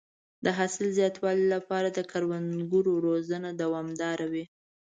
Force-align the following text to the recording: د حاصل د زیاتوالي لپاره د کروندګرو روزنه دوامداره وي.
د 0.45 0.47
حاصل 0.57 0.87
د 0.91 0.95
زیاتوالي 0.97 1.45
لپاره 1.55 1.87
د 1.91 1.99
کروندګرو 2.11 2.93
روزنه 3.07 3.49
دوامداره 3.61 4.25
وي. 4.33 4.45